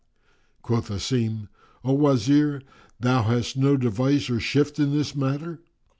Quoth 0.63 0.89
Asim, 0.89 1.47
"O 1.83 1.93
Wazir, 1.93 2.63
hast 2.99 2.99
thou 2.99 3.61
no 3.61 3.77
device 3.77 4.31
or 4.31 4.39
shift 4.39 4.79
in 4.79 4.91
this 4.97 5.15
matter?" 5.15 5.61